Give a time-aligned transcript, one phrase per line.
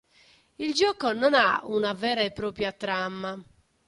[0.55, 3.39] Il gioco non ha una vera e propria trama.